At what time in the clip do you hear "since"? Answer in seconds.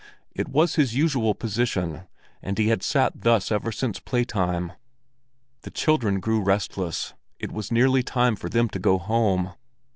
3.71-3.99